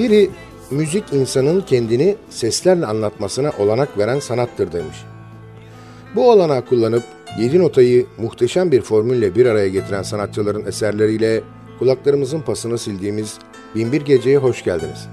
[0.00, 0.30] Biri
[0.70, 4.96] müzik insanın kendini seslerle anlatmasına olanak veren sanattır demiş.
[6.14, 7.02] Bu olanağı kullanıp
[7.38, 11.40] 7 notayı muhteşem bir formülle bir araya getiren sanatçıların eserleriyle
[11.78, 13.38] kulaklarımızın pasını sildiğimiz
[13.74, 15.08] Binbir Gece'ye hoş geldiniz.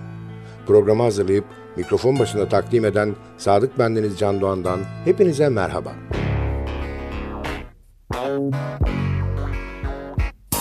[0.67, 1.45] Programı hazırlayıp
[1.77, 5.93] mikrofon başında takdim eden Sadık Bendeniz Can Doğan'dan hepinize merhaba.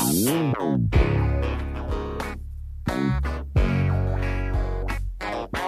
[0.06, 1.25] Müzik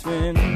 [0.00, 0.51] my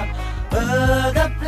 [0.00, 1.39] made some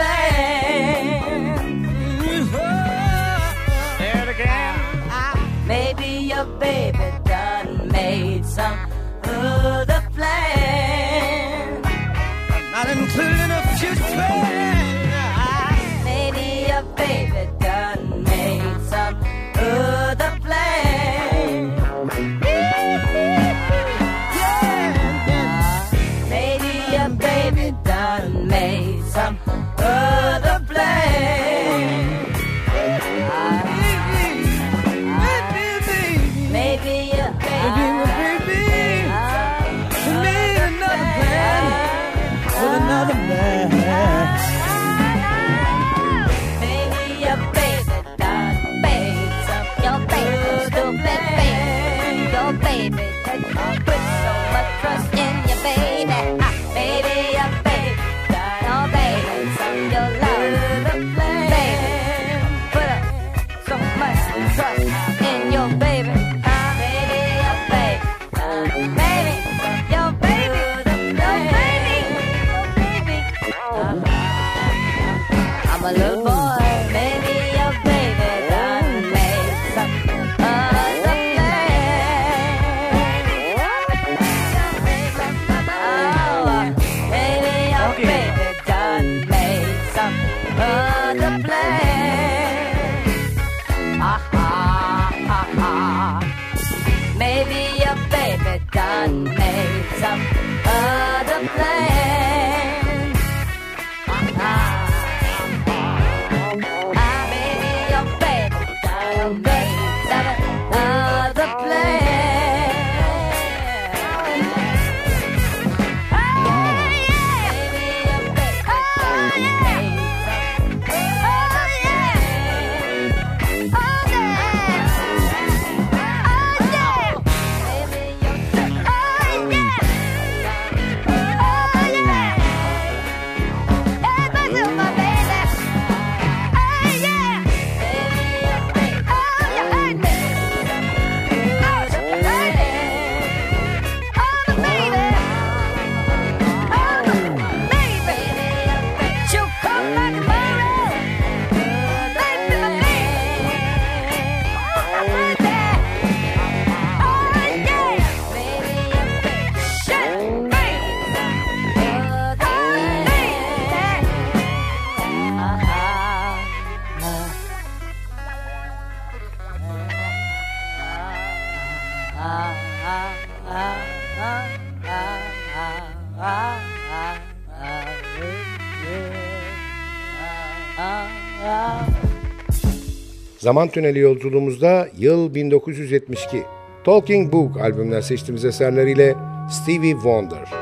[183.42, 186.42] Zaman Tüneli yolculuğumuzda yıl 1972.
[186.84, 189.14] Talking Book albümünden seçtiğimiz eserleriyle
[189.50, 190.61] Stevie Wonder.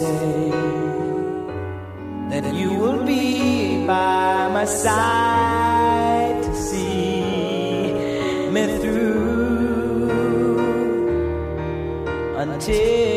[0.00, 0.50] say
[2.30, 7.92] that you will be by my side to see
[8.54, 10.10] me through
[12.42, 13.09] until.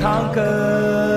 [0.00, 1.07] 唱歌。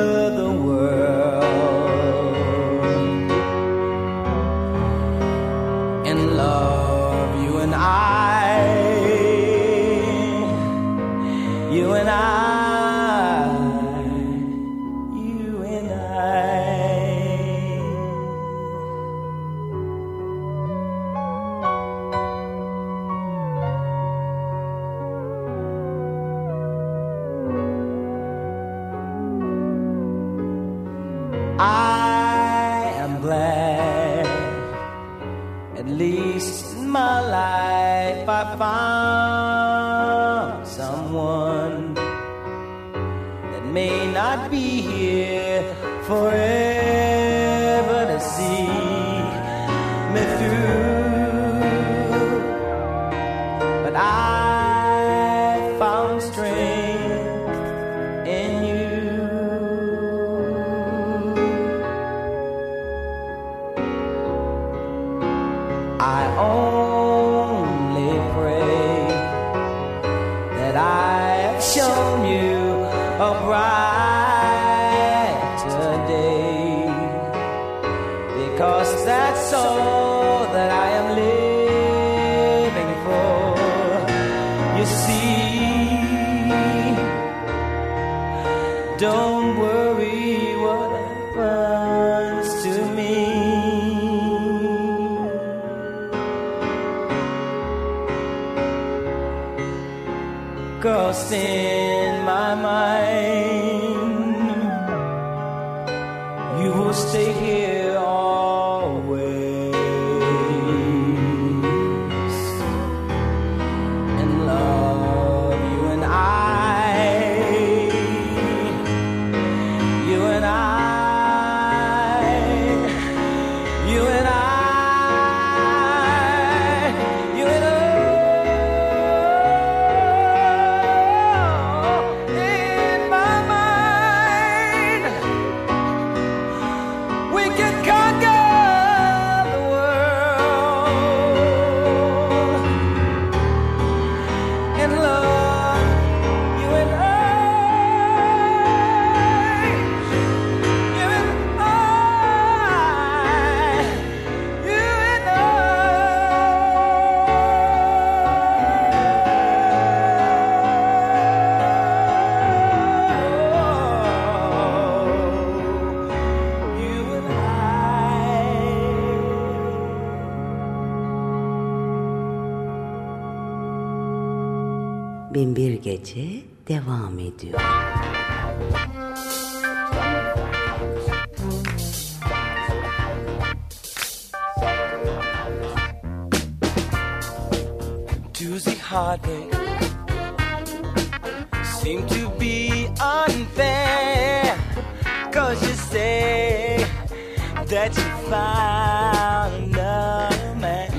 [198.31, 200.89] found another man.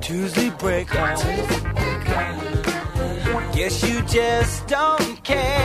[0.00, 0.88] Tuesday break.
[3.54, 5.55] Guess you just don't care.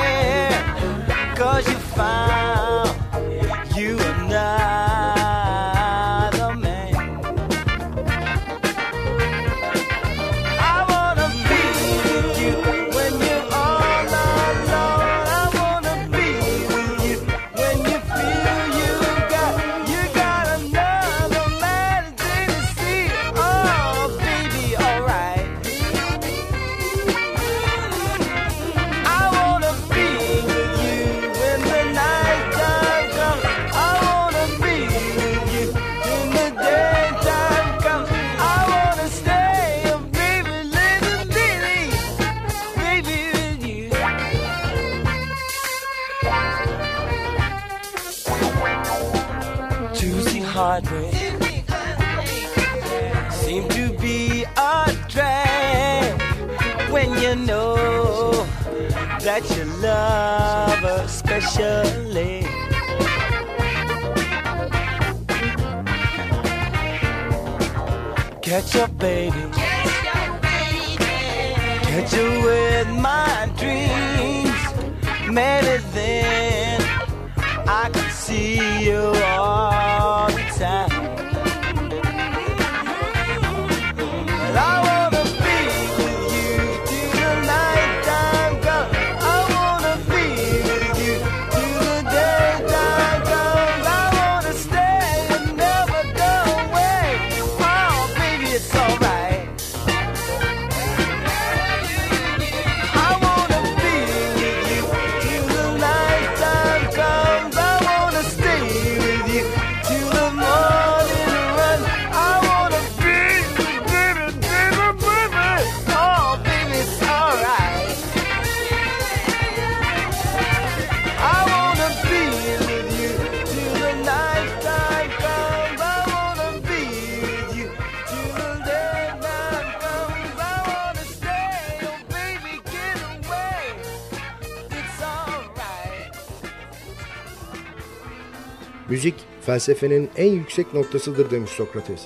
[139.52, 142.02] felsefenin en yüksek noktasıdır demiş Sokrates.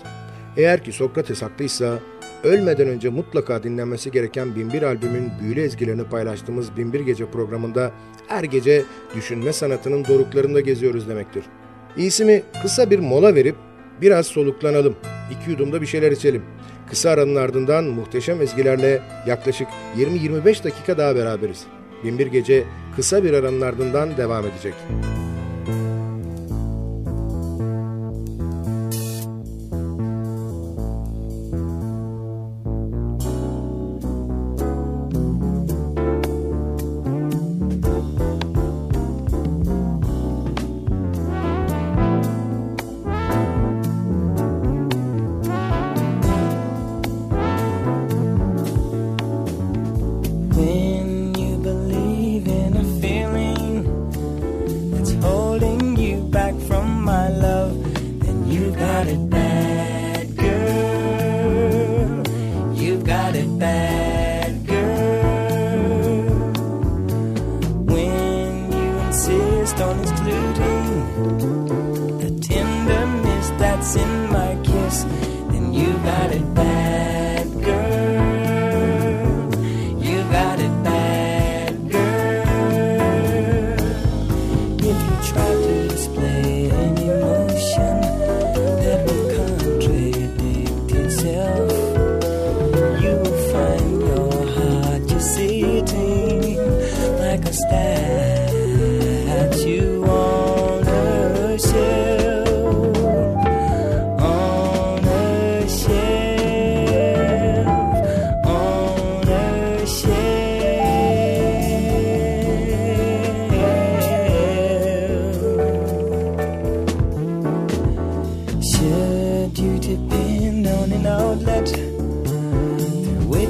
[0.58, 2.00] Eğer ki Sokrates haklıysa
[2.44, 7.92] ölmeden önce mutlaka dinlenmesi gereken Binbir albümün büyülü ezgilerini paylaştığımız Binbir Gece programında
[8.28, 8.84] her gece
[9.16, 11.44] düşünme sanatının doruklarında geziyoruz demektir.
[11.98, 13.56] İyisi mi kısa bir mola verip
[14.02, 14.96] biraz soluklanalım,
[15.32, 16.44] iki yudumda bir şeyler içelim.
[16.90, 21.66] Kısa aranın ardından muhteşem ezgilerle yaklaşık 20-25 dakika daha beraberiz.
[22.04, 22.64] Binbir Gece
[22.96, 24.74] kısa bir aranın ardından devam edecek.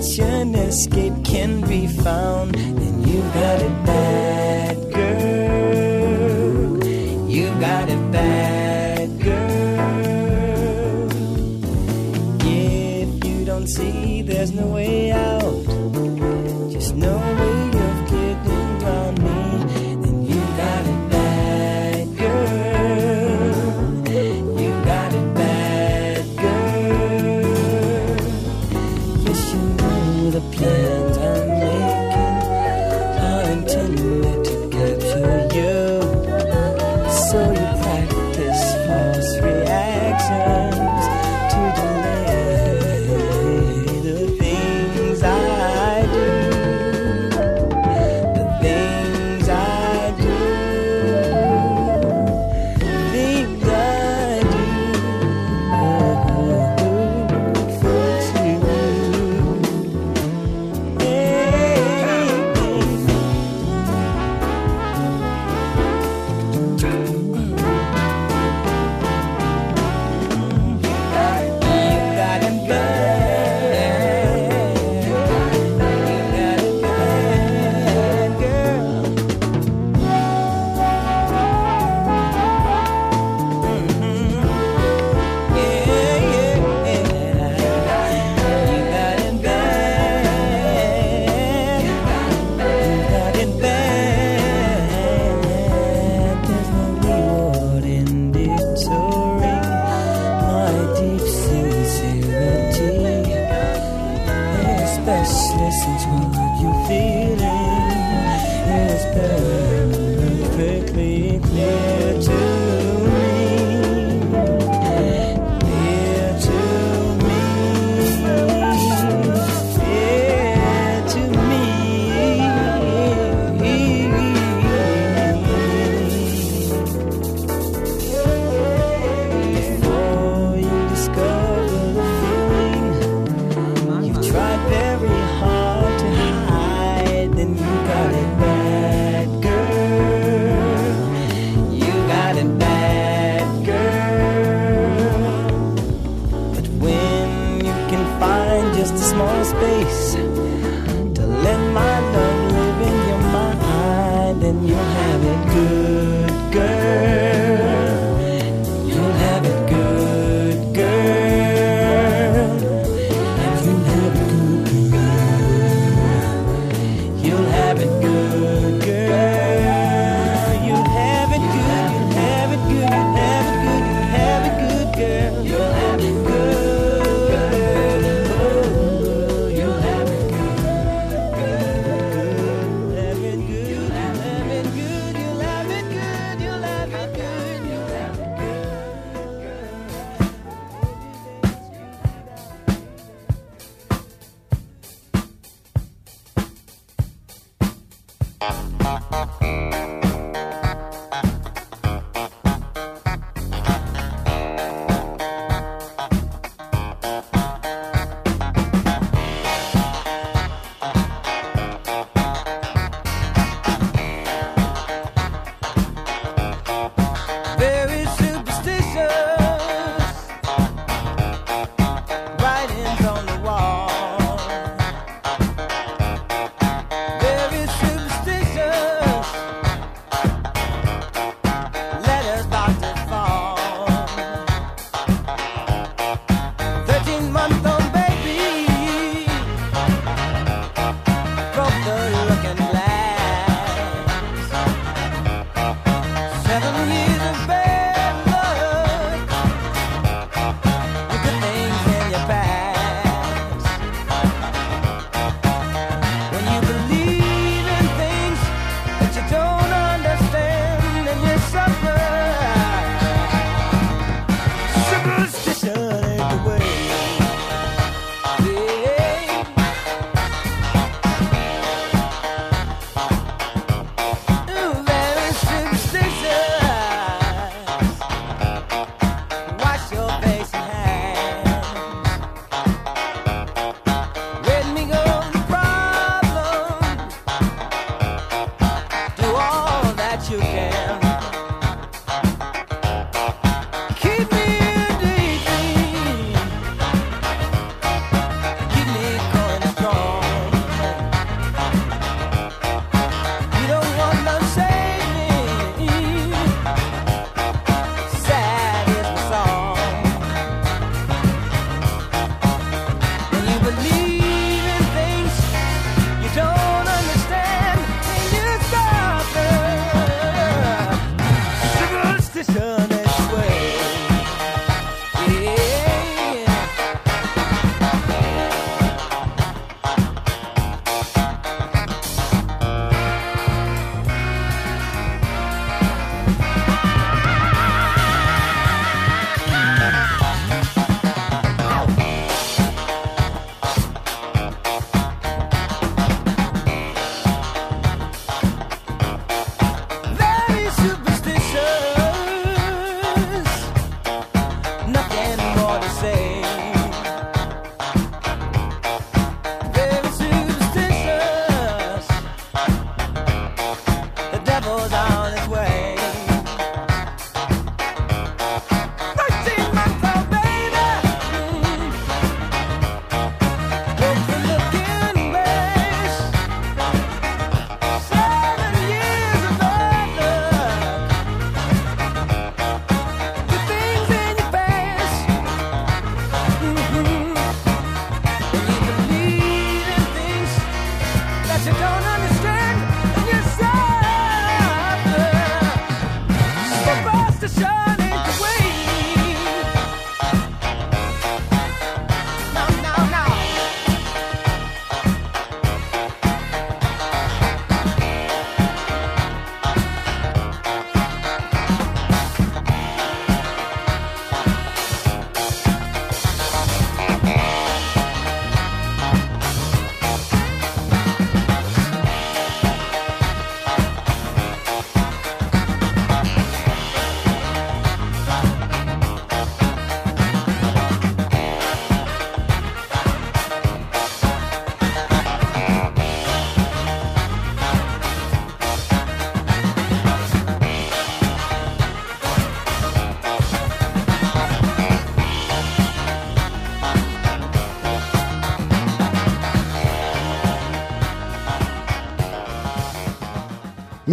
[0.06, 3.95] such an escape can be found, then you got it down.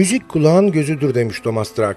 [0.02, 1.96] Müzik kulağın gözüdür demiş Thomas Trax.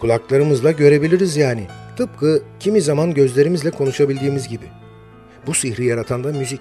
[0.00, 1.66] Kulaklarımızla görebiliriz yani.
[1.96, 4.64] Tıpkı kimi zaman gözlerimizle konuşabildiğimiz gibi.
[5.46, 6.60] Bu sihri yaratan da müzik.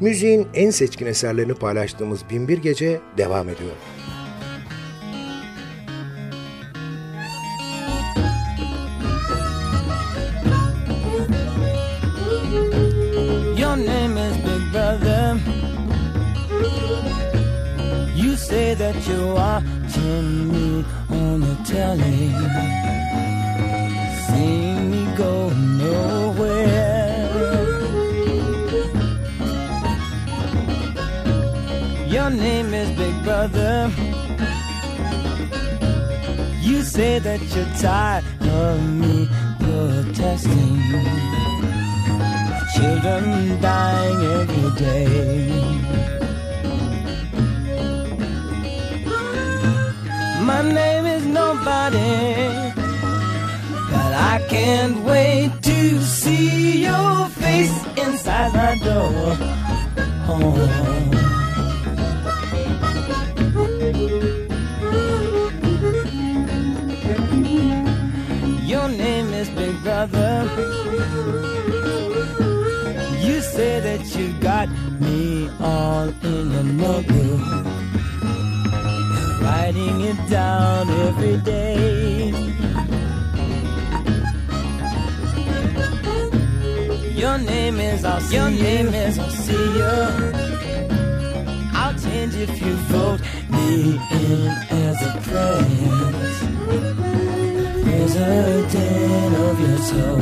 [0.00, 3.72] Müziğin en seçkin eserlerini paylaştığımız Binbir Gece devam ediyor.
[18.22, 19.34] You say that you're
[20.12, 22.30] watching me on the telly.
[24.26, 26.88] Seeing me go nowhere.
[32.08, 33.90] Your name is Big Brother.
[36.60, 39.28] You say that you're tired of me
[39.60, 40.80] protesting
[42.74, 45.31] children dying every day.
[51.90, 51.96] But
[54.14, 59.36] I can't wait to see your face inside my door.
[60.28, 60.68] Oh.
[68.64, 70.48] Your name is Big Brother.
[73.26, 74.68] You say that you got
[75.00, 77.66] me all in your notebook,
[79.72, 82.30] writing it down every day.
[87.14, 90.32] Your name is I'll see Your name is I'll see you.
[91.74, 96.38] I'll change if you vote me in as a prince,
[97.84, 100.20] president of your soul.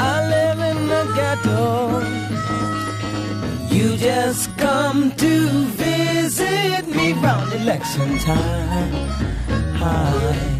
[0.00, 2.27] I live in the ghetto.
[3.78, 8.92] You just come to visit me round election time.
[9.76, 10.57] Hi.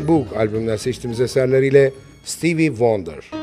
[0.00, 1.92] Talking Book albümünden seçtiğimiz eserleriyle
[2.24, 3.39] Stevie Wonder.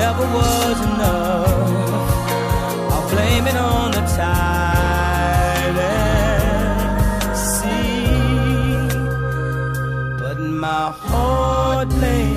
[0.00, 2.10] never was enough.
[2.92, 8.88] I'll blame it on the tide and sea,
[10.20, 12.35] but my heart lays.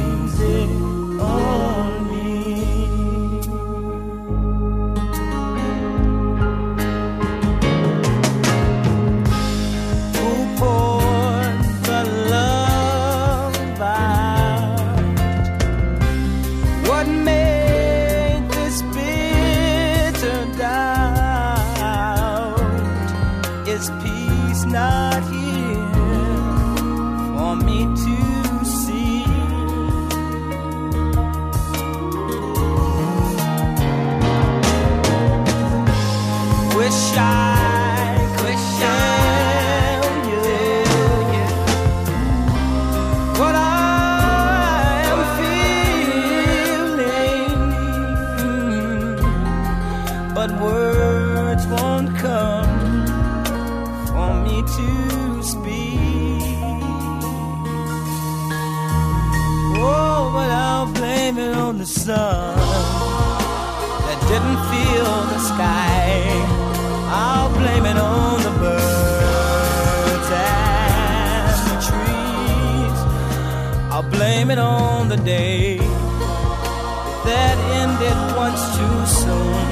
[74.19, 79.65] blame it on the day that ended once too soon.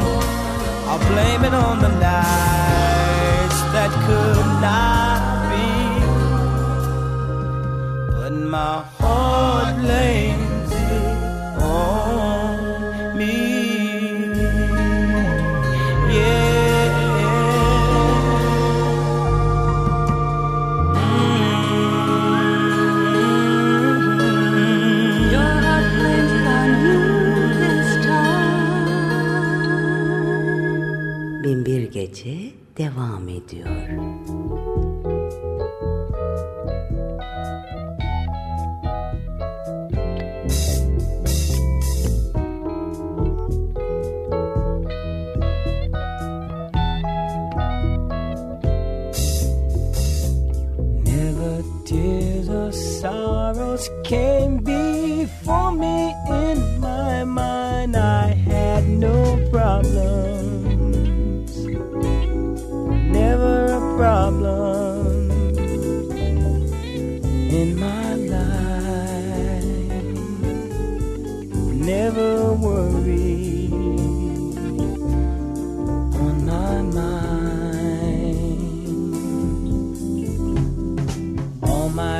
[0.87, 4.96] I'll blame it on the nights that could not.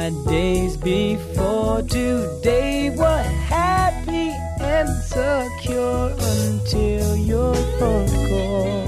[0.09, 4.31] my days before today were happy
[4.61, 8.87] and secure until your phone call.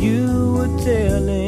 [0.00, 1.47] You were telling.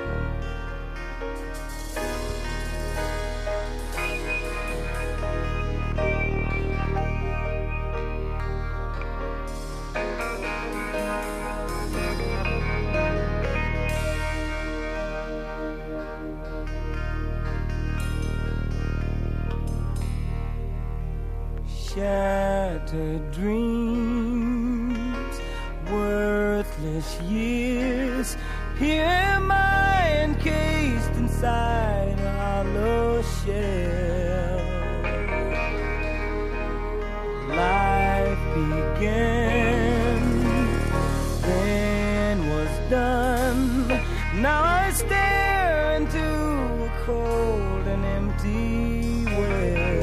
[39.01, 40.21] Began,
[41.41, 43.87] then was done.
[44.39, 49.97] Now I stare into a cold and empty well.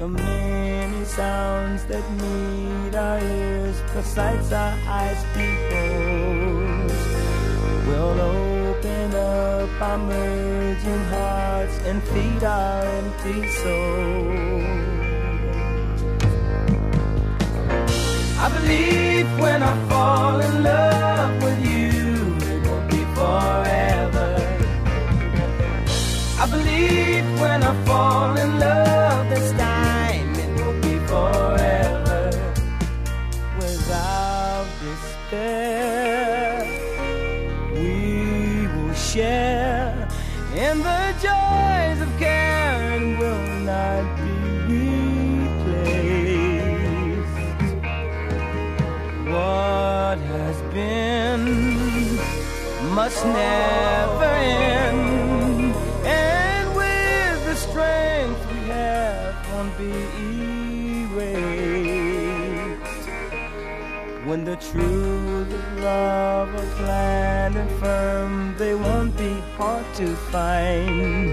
[0.00, 6.92] The many sounds that meet our ears, the sights our eyes peoples,
[7.86, 14.31] will open up our merging hearts and feed our empty souls.
[18.72, 21.11] Believe when I fall in love
[53.22, 59.92] must never end, and with the strength we have won't be
[60.74, 61.48] erased.
[64.26, 71.30] When the truth of love are planned and firm, they won't be hard to find.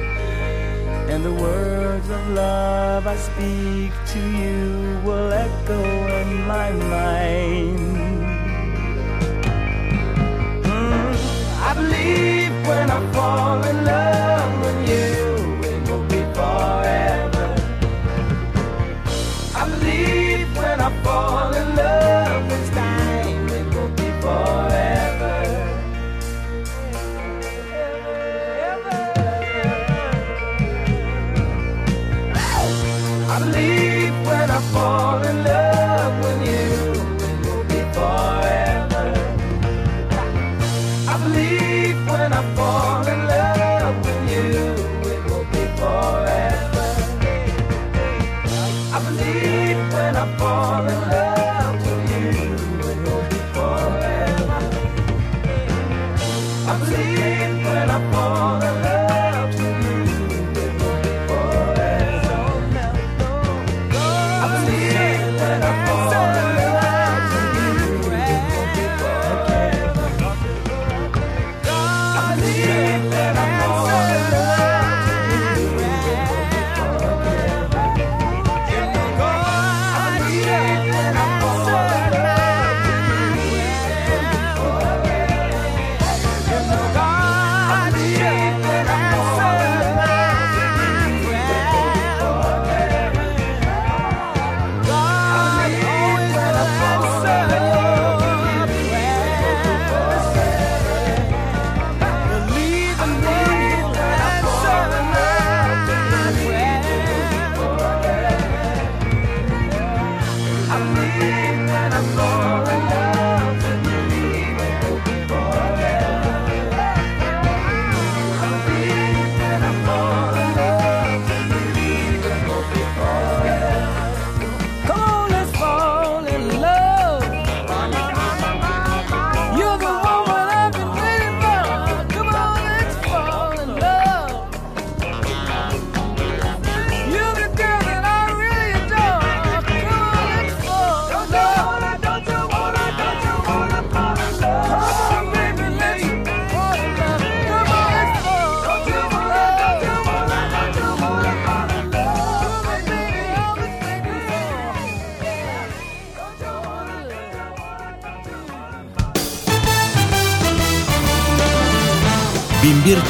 [1.09, 5.81] And the words of love I speak to you will echo
[6.21, 8.18] in my mind.
[11.79, 14.28] Believe when I fall in love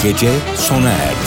[0.04, 1.19] Gece sona erdi.